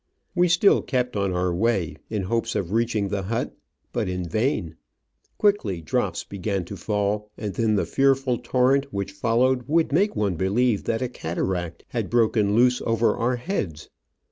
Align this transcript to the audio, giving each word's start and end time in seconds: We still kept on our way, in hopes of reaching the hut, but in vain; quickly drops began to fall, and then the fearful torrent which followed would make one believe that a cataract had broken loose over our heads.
We 0.33 0.47
still 0.47 0.81
kept 0.81 1.15
on 1.15 1.31
our 1.31 1.53
way, 1.53 1.95
in 2.09 2.23
hopes 2.23 2.55
of 2.55 2.71
reaching 2.71 3.09
the 3.09 3.21
hut, 3.21 3.55
but 3.93 4.09
in 4.09 4.27
vain; 4.27 4.75
quickly 5.37 5.79
drops 5.79 6.23
began 6.23 6.65
to 6.65 6.75
fall, 6.75 7.29
and 7.37 7.53
then 7.53 7.75
the 7.75 7.85
fearful 7.85 8.39
torrent 8.39 8.87
which 8.91 9.11
followed 9.11 9.65
would 9.67 9.91
make 9.91 10.15
one 10.15 10.33
believe 10.37 10.85
that 10.85 11.03
a 11.03 11.07
cataract 11.07 11.85
had 11.89 12.09
broken 12.09 12.55
loose 12.55 12.81
over 12.83 13.15
our 13.15 13.35
heads. 13.35 13.91